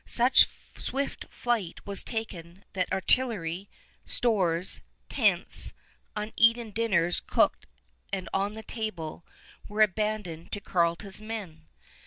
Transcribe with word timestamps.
Such 0.07 0.47
swift 0.79 1.25
flight 1.29 1.79
was 1.85 2.03
taken 2.03 2.65
that 2.73 2.91
artillery, 2.91 3.69
stores, 4.03 4.81
tents, 5.09 5.73
uneaten 6.15 6.71
dinners 6.71 7.19
cooked 7.19 7.67
and 8.11 8.27
on 8.33 8.53
the 8.53 8.63
table, 8.63 9.23
were 9.67 9.83
abandoned 9.83 10.51
to 10.53 10.59
Carleton's 10.59 11.21
men. 11.21 11.67